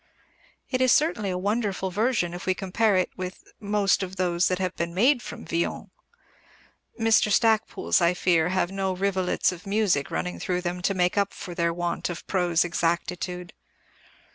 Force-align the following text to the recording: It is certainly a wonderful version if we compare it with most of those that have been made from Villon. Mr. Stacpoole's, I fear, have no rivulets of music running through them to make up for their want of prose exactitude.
It 0.71 0.81
is 0.81 0.91
certainly 0.91 1.29
a 1.29 1.37
wonderful 1.37 1.91
version 1.91 2.33
if 2.33 2.47
we 2.47 2.55
compare 2.55 2.97
it 2.97 3.11
with 3.15 3.43
most 3.59 4.01
of 4.01 4.15
those 4.15 4.47
that 4.47 4.57
have 4.57 4.75
been 4.75 4.95
made 4.95 5.21
from 5.21 5.45
Villon. 5.45 5.91
Mr. 6.99 7.31
Stacpoole's, 7.31 8.01
I 8.01 8.15
fear, 8.15 8.49
have 8.49 8.71
no 8.71 8.93
rivulets 8.95 9.51
of 9.51 9.67
music 9.67 10.09
running 10.09 10.39
through 10.39 10.61
them 10.61 10.81
to 10.81 10.95
make 10.95 11.19
up 11.19 11.35
for 11.35 11.53
their 11.53 11.71
want 11.71 12.09
of 12.09 12.25
prose 12.25 12.65
exactitude. 12.65 13.53